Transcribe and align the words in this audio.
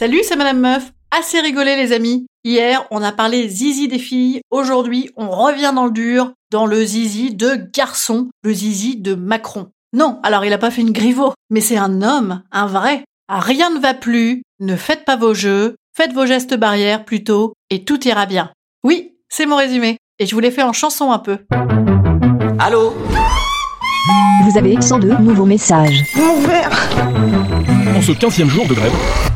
Salut, 0.00 0.22
c'est 0.22 0.36
Madame 0.36 0.60
Meuf. 0.60 0.92
Assez 1.10 1.40
rigolé 1.40 1.76
les 1.76 1.92
amis. 1.92 2.24
Hier, 2.42 2.86
on 2.90 3.02
a 3.02 3.12
parlé 3.12 3.46
zizi 3.50 3.86
des 3.86 3.98
filles. 3.98 4.40
Aujourd'hui, 4.50 5.10
on 5.14 5.28
revient 5.28 5.72
dans 5.74 5.84
le 5.84 5.90
dur, 5.90 6.32
dans 6.50 6.64
le 6.64 6.82
zizi 6.82 7.34
de 7.34 7.68
garçon, 7.70 8.30
le 8.42 8.54
zizi 8.54 8.96
de 8.96 9.14
Macron. 9.14 9.68
Non, 9.92 10.18
alors 10.22 10.46
il 10.46 10.54
a 10.54 10.56
pas 10.56 10.70
fait 10.70 10.80
une 10.80 10.92
griveau, 10.92 11.34
mais 11.50 11.60
c'est 11.60 11.76
un 11.76 12.00
homme, 12.00 12.42
un 12.50 12.64
vrai. 12.64 13.04
Ah, 13.28 13.40
rien 13.40 13.68
ne 13.68 13.78
va 13.78 13.92
plus, 13.92 14.40
ne 14.58 14.74
faites 14.74 15.04
pas 15.04 15.16
vos 15.16 15.34
jeux, 15.34 15.76
faites 15.94 16.14
vos 16.14 16.24
gestes 16.24 16.54
barrières 16.54 17.04
plutôt, 17.04 17.52
et 17.68 17.84
tout 17.84 18.08
ira 18.08 18.24
bien. 18.24 18.52
Oui, 18.82 19.18
c'est 19.28 19.44
mon 19.44 19.56
résumé, 19.56 19.98
et 20.18 20.24
je 20.24 20.34
vous 20.34 20.40
l'ai 20.40 20.50
fait 20.50 20.62
en 20.62 20.72
chanson 20.72 21.12
un 21.12 21.18
peu. 21.18 21.40
Allô 22.58 22.94
Vous 24.44 24.56
avez 24.56 24.80
102 24.80 25.18
nouveaux 25.18 25.44
messages. 25.44 26.02
En 27.94 28.00
ce 28.00 28.12
15 28.12 28.44
jour 28.46 28.66
de 28.66 28.72
grève, 28.72 29.29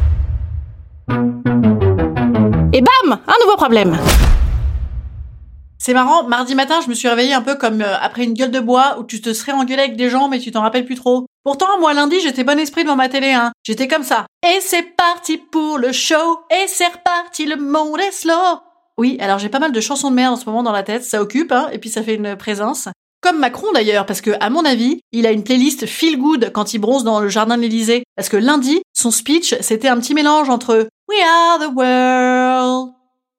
nouveau 3.45 3.56
problème 3.56 3.98
c'est 5.77 5.92
marrant, 5.92 6.27
mardi 6.27 6.55
matin, 6.55 6.81
je 6.83 6.89
me 6.89 6.95
suis 6.95 7.09
réveillée 7.09 7.34
un 7.34 7.42
peu 7.42 7.56
comme 7.56 7.83
euh, 7.83 7.98
après 8.01 8.25
une 8.25 8.33
gueule 8.33 8.51
de 8.51 8.61
bois 8.61 8.97
où 8.98 9.05
tu 9.05 9.20
te 9.20 9.34
serais 9.34 9.53
engueulé 9.53 9.83
avec 9.83 9.97
des 9.97 10.09
gens 10.09 10.28
mais 10.28 10.39
tu 10.39 10.51
t'en 10.51 10.62
rappelles 10.62 10.86
plus 10.86 10.95
trop. 10.95 11.27
Pourtant, 11.42 11.78
moi 11.78 11.92
lundi, 11.92 12.20
j'étais 12.20 12.42
bon 12.42 12.59
esprit 12.59 12.84
devant 12.84 12.97
ma 12.97 13.11
télé, 13.11 13.33
hein. 13.33 13.53
J'étais 13.64 13.86
comme 13.86 14.03
ça. 14.03 14.25
Et 14.48 14.61
c'est 14.62 14.97
parti 14.97 15.36
pour 15.36 15.77
le 15.77 15.92
show, 15.92 16.41
et 16.51 16.67
c'est 16.69 16.86
reparti, 16.86 17.45
le 17.45 17.56
monde 17.56 18.01
est 18.01 18.12
slow. 18.12 18.33
Oui, 18.97 19.19
alors 19.20 19.39
j'ai 19.39 19.51
pas 19.51 19.58
mal 19.58 19.73
de 19.73 19.81
chansons 19.83 20.08
de 20.11 20.17
merde 20.17 20.33
en 20.33 20.36
ce 20.36 20.47
moment 20.47 20.62
dans 20.62 20.73
la 20.73 20.84
tête, 20.84 21.05
ça 21.05 21.20
occupe, 21.20 21.53
hein, 21.53 21.69
et 21.70 21.77
puis 21.77 21.91
ça 21.91 22.03
fait 22.03 22.14
une 22.14 22.34
présence. 22.34 22.89
Comme 23.20 23.39
Macron 23.39 23.70
d'ailleurs, 23.75 24.06
parce 24.06 24.23
que, 24.23 24.31
à 24.41 24.48
mon 24.48 24.64
avis, 24.64 25.01
il 25.12 25.27
a 25.27 25.33
une 25.33 25.45
playlist 25.45 25.84
feel 25.84 26.19
good 26.19 26.51
quand 26.55 26.73
il 26.73 26.79
bronze 26.79 27.05
dans 27.05 27.20
le 27.20 27.29
jardin 27.29 27.58
de 27.58 27.62
l'Elysée. 27.62 28.05
Parce 28.17 28.31
que 28.31 28.39
lundi, 28.39 28.81
son 28.95 29.11
speech, 29.11 29.55
c'était 29.61 29.89
un 29.89 29.98
petit 29.98 30.14
mélange 30.14 30.48
entre 30.48 30.89
We 31.11 31.19
are 31.23 31.58
the 31.58 31.75
world 31.75 32.94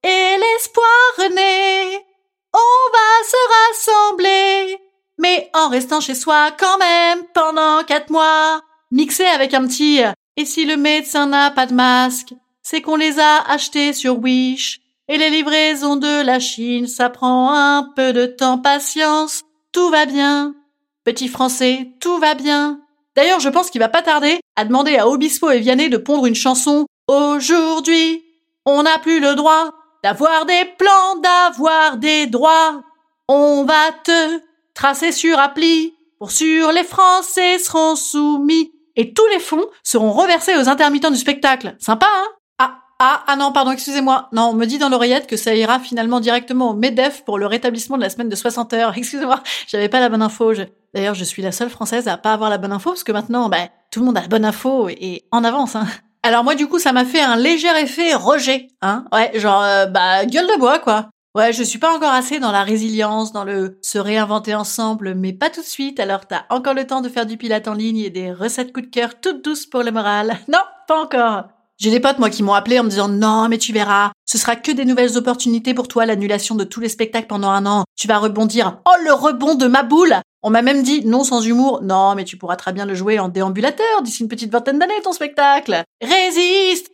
et 0.05 0.38
l'espoir 0.38 0.85
renaît. 1.17 2.05
On 2.53 2.91
va 2.93 3.27
se 3.27 3.89
rassembler, 3.89 4.77
mais 5.17 5.49
en 5.53 5.69
restant 5.69 5.99
chez 5.99 6.13
soi 6.13 6.51
quand 6.51 6.77
même 6.77 7.23
pendant 7.33 7.83
quatre 7.83 8.11
mois. 8.11 8.61
Mixé 8.91 9.25
avec 9.25 9.53
un 9.53 9.66
petit 9.67 10.01
Et 10.38 10.45
si 10.45 10.66
le 10.66 10.77
médecin 10.77 11.25
n'a 11.25 11.49
pas 11.49 11.66
de 11.66 11.73
masque, 11.73 12.33
c'est 12.61 12.81
qu'on 12.81 12.95
les 12.95 13.19
a 13.19 13.41
achetés 13.49 13.93
sur 13.93 14.19
Wish. 14.19 14.79
Et 15.07 15.17
les 15.17 15.29
livraisons 15.29 15.97
de 15.97 16.23
la 16.23 16.39
Chine, 16.39 16.87
ça 16.87 17.09
prend 17.09 17.53
un 17.53 17.91
peu 17.95 18.13
de 18.13 18.25
temps, 18.25 18.59
patience. 18.59 19.41
Tout 19.72 19.89
va 19.89 20.05
bien. 20.05 20.55
Petit 21.03 21.27
français, 21.27 21.89
tout 21.99 22.17
va 22.19 22.35
bien. 22.35 22.79
D'ailleurs, 23.16 23.39
je 23.39 23.49
pense 23.49 23.69
qu'il 23.69 23.81
va 23.81 23.89
pas 23.89 24.01
tarder 24.01 24.39
à 24.55 24.66
demander 24.66 24.97
à 24.97 25.07
Obispo 25.07 25.49
et 25.49 25.59
Vianney 25.59 25.89
de 25.89 25.97
pondre 25.97 26.25
une 26.25 26.35
chanson. 26.35 26.85
Aujourd'hui, 27.07 28.23
on 28.66 28.83
n'a 28.83 28.97
plus 28.99 29.19
le 29.19 29.35
droit 29.35 29.73
d'avoir 30.05 30.45
des 30.45 30.66
plans, 30.77 31.16
d'avoir 31.19 31.97
des 31.97 32.27
droits. 32.27 32.83
On 33.27 33.63
va 33.63 33.91
te 34.03 34.39
tracer 34.75 35.11
sur 35.11 35.39
appli. 35.39 35.95
Pour 36.19 36.29
sûr, 36.29 36.71
les 36.71 36.83
Français 36.83 37.57
seront 37.57 37.95
soumis. 37.95 38.71
Et 38.95 39.16
tous 39.16 39.25
les 39.33 39.39
fonds 39.39 39.66
seront 39.81 40.11
reversés 40.11 40.55
aux 40.57 40.69
intermittents 40.69 41.09
du 41.09 41.17
spectacle. 41.17 41.75
Sympa, 41.79 42.05
hein? 42.05 42.27
Ah, 42.59 42.75
ah, 42.99 43.23
ah 43.25 43.35
non, 43.35 43.51
pardon, 43.51 43.71
excusez-moi. 43.71 44.29
Non, 44.31 44.49
on 44.49 44.53
me 44.53 44.66
dit 44.66 44.77
dans 44.77 44.89
l'oreillette 44.89 45.25
que 45.25 45.38
ça 45.38 45.55
ira 45.55 45.79
finalement 45.79 46.19
directement 46.19 46.69
au 46.69 46.73
MEDEF 46.75 47.25
pour 47.25 47.39
le 47.39 47.47
rétablissement 47.47 47.97
de 47.97 48.03
la 48.03 48.11
semaine 48.11 48.29
de 48.29 48.35
60 48.35 48.73
heures. 48.73 48.93
Excusez-moi, 48.95 49.41
j'avais 49.67 49.89
pas 49.89 49.99
la 49.99 50.09
bonne 50.09 50.22
info. 50.22 50.53
D'ailleurs, 50.93 51.16
je 51.16 51.23
suis 51.23 51.41
la 51.41 51.51
seule 51.51 51.72
française 51.72 52.07
à 52.07 52.17
pas 52.17 52.33
avoir 52.33 52.51
la 52.51 52.59
bonne 52.59 52.73
info 52.73 52.91
parce 52.91 53.03
que 53.03 53.11
maintenant, 53.11 53.49
ben, 53.49 53.69
tout 53.89 54.01
le 54.01 54.05
monde 54.05 54.19
a 54.19 54.22
la 54.22 54.27
bonne 54.27 54.45
info 54.45 54.87
et 54.87 55.23
en 55.31 55.43
avance, 55.43 55.75
hein. 55.75 55.87
Alors 56.25 56.44
moi 56.44 56.56
du 56.56 56.66
coup 56.66 56.80
ça 56.80 56.91
m'a 56.91 57.06
fait 57.06 57.22
un 57.22 57.36
léger 57.36 57.68
effet 57.80 58.16
rejet, 58.16 58.69
hein. 58.81 59.06
Ouais, 59.13 59.40
genre 59.40 59.62
euh, 59.62 59.86
bah 59.86 60.25
gueule 60.25 60.47
de 60.47 60.58
bois 60.58 60.80
quoi. 60.80 61.12
Ouais, 61.36 61.53
je 61.53 61.62
suis 61.62 61.78
pas 61.78 61.96
encore 61.96 62.13
assez 62.13 62.40
dans 62.40 62.52
la 62.52 62.63
résilience, 62.63 63.31
dans 63.31 63.44
le 63.44 63.78
se 63.84 64.00
réinventer 64.00 64.56
ensemble, 64.56 65.14
mais 65.14 65.34
pas 65.34 65.52
tout 65.52 65.62
de 65.62 65.68
suite. 65.68 66.00
Alors 66.00 66.25
t'as 66.25 66.46
encore 66.50 66.74
le 66.74 66.88
temps 66.88 67.02
de 67.02 67.09
faire 67.09 67.28
du 67.28 67.38
pilates 67.38 67.68
en 67.68 67.75
ligne 67.75 68.00
et 68.00 68.09
des 68.09 68.34
recettes 68.34 68.74
coup 68.74 68.81
de 68.81 68.88
cœur 68.88 69.22
toutes 69.22 69.46
douces 69.46 69.68
pour 69.68 69.84
le 69.84 69.91
moral. 69.91 70.35
Non, 70.47 70.58
pas 70.88 71.00
encore. 71.00 71.44
J'ai 71.78 71.91
des 71.91 72.00
potes 72.00 72.18
moi 72.18 72.31
qui 72.31 72.41
m'ont 72.41 72.53
appelé 72.56 72.80
en 72.80 72.85
me 72.85 72.90
disant 72.90 73.08
non 73.08 73.47
mais 73.47 73.59
tu 73.59 73.72
verras, 73.72 74.12
ce 74.25 74.40
sera 74.40 74.56
que 74.56 74.72
des 74.72 74.85
nouvelles 74.85 75.18
opportunités 75.18 75.75
pour 75.75 75.88
toi, 75.88 76.08
l'annulation 76.08 76.56
de 76.56 76.64
tous 76.64 76.80
les 76.80 76.90
spectacles 76.90 77.28
pendant 77.28 77.52
un 77.52 77.68
an. 77.68 77.84
Tu 77.96 78.08
vas 78.08 78.18
rebondir. 78.18 78.80
Oh 78.88 79.03
le 79.03 79.14
rebond 79.14 79.53
de 79.53 79.68
ma 79.68 79.84
boule 79.84 80.16
on 80.47 80.51
m'a 80.51 80.61
même 80.61 80.83
dit, 80.83 81.03
non 81.06 81.23
sans 81.23 81.41
humour, 81.41 81.81
non, 81.81 82.13
mais 82.13 82.23
tu 82.23 82.38
pourras 82.38 82.56
très 82.56 82.72
bien 82.72 82.85
le 82.85 82.94
jouer 82.94 83.17
en 83.17 83.29
déambulateur 83.29 84.03
d'ici 84.03 84.22
une 84.22 84.29
petite 84.29 84.51
vingtaine 84.51 84.78
d'années, 84.78 85.01
ton 85.03 85.11
spectacle. 85.11 85.83
Résiste! 86.03 86.91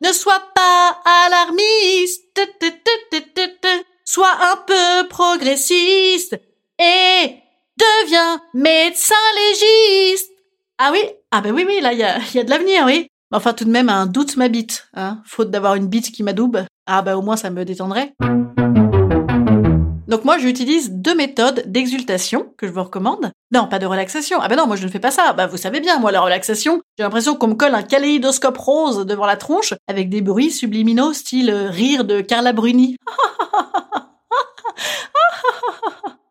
Ne 0.00 0.12
sois 0.12 0.40
pas 0.54 1.00
alarmiste. 1.26 2.22
Sois 4.04 4.38
un 4.40 4.56
peu 4.68 5.08
progressiste. 5.08 6.40
Et 6.78 7.34
deviens 7.76 8.40
médecin 8.54 9.16
légiste. 9.36 10.30
Ah 10.78 10.90
oui? 10.92 11.00
Ah 11.32 11.40
ben 11.40 11.52
oui, 11.52 11.64
oui, 11.66 11.80
là, 11.80 11.92
il 11.92 11.98
y 11.98 12.04
a, 12.04 12.44
de 12.44 12.50
l'avenir, 12.50 12.84
oui. 12.86 13.08
Enfin, 13.32 13.52
tout 13.52 13.64
de 13.64 13.70
même, 13.70 13.88
un 13.88 14.06
doute 14.06 14.36
m'habite, 14.36 14.86
hein. 14.94 15.22
Faute 15.26 15.50
d'avoir 15.50 15.74
une 15.74 15.88
bite 15.88 16.12
qui 16.12 16.22
m'adoube. 16.22 16.60
Ah 16.86 17.02
ben 17.02 17.16
au 17.16 17.22
moins, 17.22 17.36
ça 17.36 17.50
me 17.50 17.64
détendrait. 17.64 18.14
Donc 20.08 20.24
moi, 20.24 20.38
j'utilise 20.38 20.90
deux 20.90 21.14
méthodes 21.14 21.64
d'exultation 21.66 22.54
que 22.56 22.66
je 22.66 22.72
vous 22.72 22.82
recommande. 22.82 23.30
Non, 23.52 23.68
pas 23.68 23.78
de 23.78 23.84
relaxation. 23.84 24.38
Ah 24.40 24.48
ben 24.48 24.56
non, 24.56 24.66
moi 24.66 24.76
je 24.76 24.84
ne 24.84 24.90
fais 24.90 24.98
pas 24.98 25.10
ça. 25.10 25.34
Bah 25.34 25.46
vous 25.46 25.58
savez 25.58 25.80
bien, 25.80 25.98
moi 25.98 26.10
la 26.10 26.22
relaxation, 26.22 26.80
j'ai 26.96 27.04
l'impression 27.04 27.36
qu'on 27.36 27.48
me 27.48 27.54
colle 27.54 27.74
un 27.74 27.82
kaléidoscope 27.82 28.56
rose 28.56 29.04
devant 29.04 29.26
la 29.26 29.36
tronche 29.36 29.74
avec 29.86 30.08
des 30.08 30.22
bruits 30.22 30.50
subliminaux 30.50 31.12
style 31.12 31.50
rire 31.50 32.04
de 32.04 32.22
Carla 32.22 32.54
Bruni. 32.54 32.96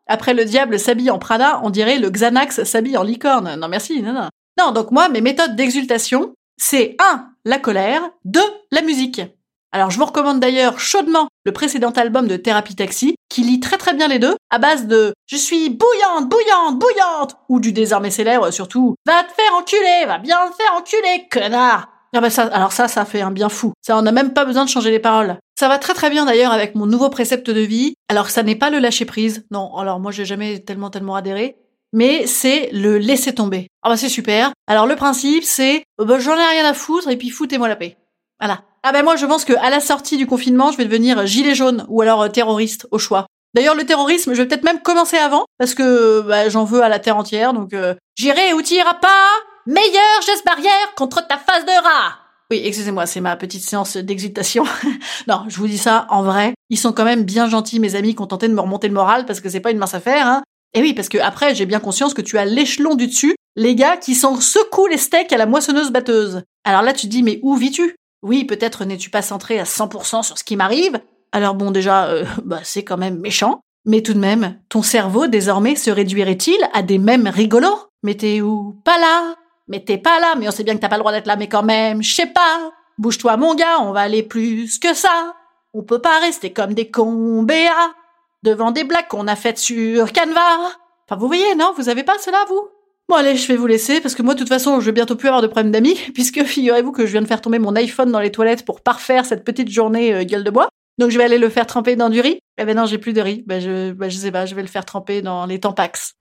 Après 0.08 0.34
le 0.34 0.44
diable 0.44 0.80
s'habille 0.80 1.10
en 1.10 1.18
Prada, 1.18 1.60
on 1.62 1.70
dirait 1.70 1.98
le 1.98 2.10
Xanax 2.10 2.64
s'habille 2.64 2.96
en 2.96 3.04
licorne. 3.04 3.54
Non 3.56 3.68
merci, 3.68 4.02
non 4.02 4.12
non. 4.12 4.28
Non, 4.58 4.72
donc 4.72 4.90
moi 4.90 5.08
mes 5.08 5.20
méthodes 5.20 5.54
d'exultation, 5.54 6.34
c'est 6.56 6.96
1. 6.98 7.28
la 7.44 7.58
colère, 7.60 8.02
2. 8.24 8.40
la 8.72 8.82
musique. 8.82 9.22
Alors 9.70 9.90
je 9.90 9.98
vous 9.98 10.06
recommande 10.06 10.40
d'ailleurs 10.40 10.80
chaudement 10.80 11.28
le 11.44 11.52
précédent 11.52 11.90
album 11.90 12.26
de 12.26 12.36
Thérapie 12.36 12.74
Taxi, 12.74 13.16
qui 13.28 13.42
lit 13.42 13.60
très 13.60 13.76
très 13.76 13.92
bien 13.92 14.08
les 14.08 14.18
deux, 14.18 14.34
à 14.50 14.58
base 14.58 14.86
de 14.86 15.12
Je 15.26 15.36
suis 15.36 15.68
bouillante, 15.68 16.28
bouillante, 16.28 16.78
bouillante 16.78 17.36
ou 17.48 17.60
du 17.60 17.72
désormais 17.72 18.10
célèbre 18.10 18.50
surtout 18.50 18.94
Va 19.06 19.24
te 19.24 19.32
faire 19.32 19.54
enculer, 19.54 20.06
va 20.06 20.18
bien 20.18 20.38
te 20.48 20.56
faire 20.56 20.74
enculer, 20.74 21.28
connard 21.30 21.88
ah 22.14 22.20
bah 22.22 22.30
ça, 22.30 22.44
alors 22.44 22.72
ça, 22.72 22.88
ça 22.88 23.04
fait 23.04 23.20
un 23.20 23.30
bien 23.30 23.50
fou. 23.50 23.74
Ça, 23.82 23.96
on 23.98 24.02
n'a 24.02 24.12
même 24.12 24.32
pas 24.32 24.46
besoin 24.46 24.64
de 24.64 24.70
changer 24.70 24.90
les 24.90 24.98
paroles. 24.98 25.36
Ça 25.58 25.68
va 25.68 25.78
très 25.78 25.92
très 25.92 26.08
bien 26.08 26.24
d'ailleurs 26.24 26.52
avec 26.52 26.74
mon 26.74 26.86
nouveau 26.86 27.10
précepte 27.10 27.50
de 27.50 27.60
vie. 27.60 27.94
Alors 28.08 28.30
ça 28.30 28.42
n'est 28.42 28.56
pas 28.56 28.70
le 28.70 28.78
lâcher 28.78 29.04
prise. 29.04 29.44
Non, 29.50 29.76
alors 29.76 30.00
moi 30.00 30.10
j'ai 30.10 30.24
jamais 30.24 30.60
tellement 30.60 30.88
tellement 30.88 31.16
adhéré. 31.16 31.56
Mais 31.92 32.26
c'est 32.26 32.70
le 32.72 32.98
laisser 32.98 33.34
tomber. 33.34 33.68
Ah 33.82 33.90
bah 33.90 33.96
c'est 33.96 34.08
super. 34.08 34.52
Alors 34.66 34.86
le 34.86 34.96
principe 34.96 35.44
c'est, 35.44 35.84
oh 35.98 36.06
bah, 36.06 36.18
j'en 36.18 36.36
ai 36.36 36.46
rien 36.46 36.64
à 36.64 36.74
foutre 36.74 37.08
et 37.08 37.16
puis 37.16 37.28
foutez-moi 37.28 37.68
la 37.68 37.76
paix. 37.76 37.98
Voilà. 38.40 38.62
Ah 38.82 38.92
ben 38.92 39.04
moi 39.04 39.16
je 39.16 39.26
pense 39.26 39.44
que 39.44 39.52
à 39.54 39.70
la 39.70 39.80
sortie 39.80 40.16
du 40.16 40.26
confinement, 40.26 40.70
je 40.70 40.76
vais 40.76 40.84
devenir 40.84 41.26
gilet 41.26 41.54
jaune 41.54 41.84
ou 41.88 42.00
alors 42.00 42.22
euh, 42.22 42.28
terroriste 42.28 42.86
au 42.90 42.98
choix. 42.98 43.26
D'ailleurs, 43.54 43.74
le 43.74 43.86
terrorisme, 43.86 44.34
je 44.34 44.42
vais 44.42 44.48
peut-être 44.48 44.64
même 44.64 44.82
commencer 44.82 45.16
avant, 45.16 45.46
parce 45.58 45.74
que 45.74 46.20
bah, 46.20 46.48
j'en 46.48 46.64
veux 46.64 46.82
à 46.82 46.88
la 46.88 46.98
terre 46.98 47.16
entière, 47.16 47.54
donc 47.54 47.72
euh, 47.72 47.94
j'irai 48.16 48.52
où 48.52 48.62
tu 48.62 48.74
iras 48.74 48.94
pas. 48.94 49.26
Meilleur 49.66 50.22
geste 50.24 50.44
barrière 50.44 50.94
contre 50.96 51.26
ta 51.26 51.38
face 51.38 51.64
de 51.64 51.82
rat. 51.82 52.18
Oui, 52.50 52.62
excusez-moi, 52.64 53.04
c'est 53.04 53.20
ma 53.20 53.36
petite 53.36 53.62
séance 53.62 53.96
d'exultation. 53.96 54.64
non, 55.28 55.44
je 55.48 55.58
vous 55.58 55.66
dis 55.66 55.76
ça 55.76 56.06
en 56.08 56.22
vrai. 56.22 56.54
Ils 56.70 56.78
sont 56.78 56.92
quand 56.92 57.04
même 57.04 57.24
bien 57.24 57.48
gentils, 57.48 57.80
mes 57.80 57.94
amis, 57.94 58.14
tenté 58.14 58.48
de 58.48 58.54
me 58.54 58.60
remonter 58.60 58.88
le 58.88 58.94
moral, 58.94 59.26
parce 59.26 59.40
que 59.40 59.50
c'est 59.50 59.60
pas 59.60 59.70
une 59.70 59.78
mince 59.78 59.94
affaire, 59.94 60.26
hein. 60.26 60.42
Et 60.74 60.80
oui, 60.80 60.92
parce 60.92 61.08
que 61.08 61.18
après, 61.18 61.54
j'ai 61.54 61.66
bien 61.66 61.80
conscience 61.80 62.14
que 62.14 62.22
tu 62.22 62.38
as 62.38 62.44
l'échelon 62.44 62.94
du 62.94 63.06
dessus, 63.06 63.34
les 63.56 63.74
gars 63.74 63.96
qui 63.96 64.14
s'en 64.14 64.40
secouent 64.40 64.86
les 64.86 64.98
steaks 64.98 65.32
à 65.32 65.38
la 65.38 65.46
moissonneuse 65.46 65.90
batteuse. 65.90 66.42
Alors 66.64 66.82
là, 66.82 66.92
tu 66.92 67.06
te 67.06 67.10
dis, 67.10 67.22
mais 67.22 67.40
où 67.42 67.56
vis-tu? 67.56 67.96
Oui, 68.22 68.44
peut-être 68.44 68.84
n'es-tu 68.84 69.10
pas 69.10 69.22
centré 69.22 69.58
à 69.58 69.64
100% 69.64 70.22
sur 70.22 70.38
ce 70.38 70.44
qui 70.44 70.56
m'arrive. 70.56 71.00
Alors 71.32 71.54
bon, 71.54 71.70
déjà, 71.70 72.06
euh, 72.06 72.24
bah, 72.44 72.60
c'est 72.62 72.84
quand 72.84 72.96
même 72.96 73.18
méchant. 73.18 73.60
Mais 73.84 74.02
tout 74.02 74.12
de 74.12 74.18
même, 74.18 74.58
ton 74.68 74.82
cerveau 74.82 75.28
désormais 75.28 75.76
se 75.76 75.90
réduirait-il 75.90 76.58
à 76.74 76.82
des 76.82 76.98
mêmes 76.98 77.28
rigolos? 77.28 77.88
Mais 78.02 78.14
t'es 78.14 78.40
où? 78.40 78.80
Pas 78.84 78.98
là 78.98 79.34
Mais 79.68 79.82
t'es 79.82 79.98
pas 79.98 80.20
là, 80.20 80.34
mais 80.36 80.48
on 80.48 80.50
sait 80.50 80.64
bien 80.64 80.74
que 80.74 80.80
t'as 80.80 80.88
pas 80.88 80.96
le 80.96 81.02
droit 81.02 81.12
d'être 81.12 81.26
là, 81.26 81.36
mais 81.36 81.48
quand 81.48 81.62
même, 81.62 82.02
je 82.02 82.14
sais 82.14 82.26
pas. 82.26 82.72
Bouge-toi 82.98 83.36
mon 83.36 83.54
gars, 83.54 83.80
on 83.80 83.92
va 83.92 84.00
aller 84.00 84.22
plus 84.22 84.78
que 84.78 84.92
ça. 84.92 85.34
On 85.72 85.82
peut 85.82 86.00
pas 86.00 86.18
rester 86.18 86.52
comme 86.52 86.74
des 86.74 86.90
cons 86.90 87.42
béats 87.44 87.94
devant 88.42 88.72
des 88.72 88.84
blagues 88.84 89.08
qu'on 89.08 89.28
a 89.28 89.36
faites 89.36 89.58
sur 89.58 90.12
Canva. 90.12 90.58
Enfin, 91.06 91.18
vous 91.18 91.26
voyez, 91.26 91.54
non? 91.54 91.72
Vous 91.76 91.88
avez 91.88 92.02
pas 92.02 92.18
cela, 92.18 92.44
vous? 92.48 92.68
Bon, 93.10 93.16
allez, 93.16 93.36
je 93.36 93.48
vais 93.48 93.56
vous 93.56 93.66
laisser, 93.66 94.02
parce 94.02 94.14
que 94.14 94.20
moi, 94.20 94.34
de 94.34 94.38
toute 94.38 94.50
façon, 94.50 94.80
je 94.80 94.84
vais 94.84 94.92
bientôt 94.92 95.16
plus 95.16 95.28
avoir 95.28 95.40
de 95.40 95.46
problème 95.46 95.72
d'amis, 95.72 95.94
puisque 96.14 96.44
figurez-vous 96.44 96.92
que 96.92 97.06
je 97.06 97.12
viens 97.12 97.22
de 97.22 97.26
faire 97.26 97.40
tomber 97.40 97.58
mon 97.58 97.74
iPhone 97.74 98.12
dans 98.12 98.20
les 98.20 98.30
toilettes 98.30 98.66
pour 98.66 98.82
parfaire 98.82 99.24
cette 99.24 99.44
petite 99.44 99.70
journée 99.70 100.12
euh, 100.12 100.24
gueule 100.24 100.44
de 100.44 100.50
bois. 100.50 100.68
Donc, 100.98 101.10
je 101.10 101.16
vais 101.16 101.24
aller 101.24 101.38
le 101.38 101.48
faire 101.48 101.66
tremper 101.66 101.96
dans 101.96 102.10
du 102.10 102.20
riz. 102.20 102.38
Eh 102.58 102.64
ben 102.66 102.76
non, 102.76 102.84
j'ai 102.84 102.98
plus 102.98 103.14
de 103.14 103.22
riz. 103.22 103.44
Ben, 103.46 103.60
je, 103.60 103.92
ben, 103.92 104.10
je 104.10 104.16
sais 104.16 104.30
pas, 104.30 104.44
je 104.44 104.54
vais 104.54 104.60
le 104.60 104.68
faire 104.68 104.84
tremper 104.84 105.22
dans 105.22 105.46
les 105.46 105.58
Tampax. 105.58 106.12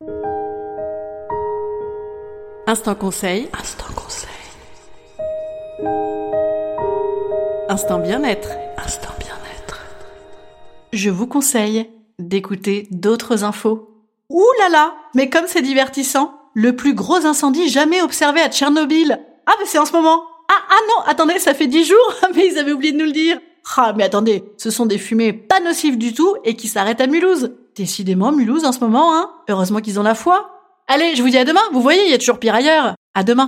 Instant 2.67 2.95
conseil. 2.95 3.49
Instant 3.59 3.93
conseil. 3.93 4.29
Instant 7.67 7.99
bien-être. 7.99 8.49
Instant 8.77 9.13
bien-être. 9.19 9.81
Je 10.93 11.09
vous 11.09 11.27
conseille 11.27 11.89
d'écouter 12.19 12.87
d'autres 12.91 13.43
infos. 13.43 13.89
Ouh 14.29 14.45
là 14.59 14.69
là 14.69 14.93
Mais 15.15 15.29
comme 15.29 15.47
c'est 15.47 15.61
divertissant 15.61 16.36
Le 16.59 16.75
plus 16.75 16.95
gros 16.95 17.23
incendie 17.23 17.69
jamais 17.69 18.01
observé 18.01 18.41
à 18.41 18.49
Tchernobyl. 18.49 19.19
Ah 19.45 19.51
mais 19.59 19.67
c'est 19.67 19.77
en 19.77 19.85
ce 19.85 19.91
moment. 19.91 20.23
Ah 20.49 20.57
ah 20.71 20.79
non 20.89 21.03
Attendez, 21.05 21.37
ça 21.37 21.53
fait 21.53 21.67
dix 21.67 21.85
jours 21.85 22.15
Mais 22.35 22.47
ils 22.47 22.57
avaient 22.57 22.71
oublié 22.71 22.93
de 22.93 22.97
nous 22.97 23.05
le 23.05 23.11
dire. 23.11 23.37
Ah 23.75 23.93
mais 23.95 24.03
attendez, 24.03 24.43
ce 24.57 24.71
sont 24.71 24.87
des 24.87 24.97
fumées 24.97 25.33
pas 25.33 25.59
nocives 25.59 25.99
du 25.99 26.15
tout 26.15 26.35
et 26.43 26.55
qui 26.55 26.67
s'arrêtent 26.67 26.99
à 26.99 27.05
Mulhouse. 27.05 27.51
Décidément 27.75 28.31
Mulhouse 28.31 28.65
en 28.65 28.71
ce 28.71 28.79
moment, 28.79 29.15
hein. 29.15 29.29
Heureusement 29.47 29.81
qu'ils 29.81 29.99
ont 29.99 30.03
la 30.03 30.15
foi. 30.15 30.49
Allez, 30.87 31.15
je 31.15 31.21
vous 31.21 31.29
dis 31.29 31.37
à 31.37 31.45
demain. 31.45 31.61
Vous 31.73 31.81
voyez, 31.83 32.03
il 32.05 32.09
y 32.09 32.15
a 32.15 32.17
toujours 32.17 32.39
pire 32.39 32.55
ailleurs. 32.55 32.95
À 33.13 33.23
demain 33.23 33.47